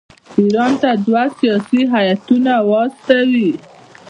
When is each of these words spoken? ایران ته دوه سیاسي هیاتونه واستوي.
ایران 0.39 0.71
ته 0.81 0.89
دوه 1.05 1.23
سیاسي 1.39 1.81
هیاتونه 1.93 2.53
واستوي. 2.69 3.51